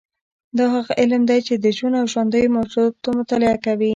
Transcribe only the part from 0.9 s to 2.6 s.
علم دی چې د ژوند او ژوندیو